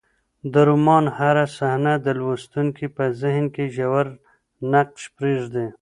د 0.53 0.53
رومان 0.67 1.05
هره 1.17 1.45
صحنه 1.57 1.93
د 2.05 2.07
لوستونکي 2.19 2.85
په 2.95 3.03
ذهن 3.21 3.45
کې 3.55 3.65
ژور 3.77 4.05
نقش 4.71 5.01
پرېږدي. 5.17 5.67